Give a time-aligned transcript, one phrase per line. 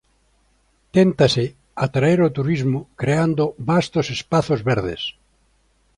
[0.95, 1.45] Téntase
[1.85, 5.01] atraer o turismo creando vastos espazos verdes.